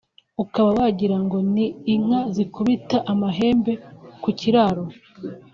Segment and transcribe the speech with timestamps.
[0.43, 3.73] ukaba wagira ngo ni inka zikubita amahembe
[4.21, 4.83] ku kiraro